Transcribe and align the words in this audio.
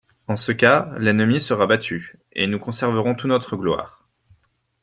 »En 0.27 0.35
ce 0.35 0.51
cas, 0.51 0.91
l'ennemi 0.97 1.39
sera 1.39 1.67
battu, 1.67 2.17
et 2.33 2.47
nous 2.47 2.57
conserverons 2.57 3.13
toute 3.13 3.29
notre 3.29 3.55
gloire. 3.55 4.09